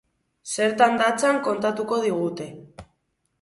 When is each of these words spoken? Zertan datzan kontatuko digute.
Zertan 0.53 0.97
datzan 1.01 1.37
kontatuko 1.49 2.01
digute. 2.07 2.49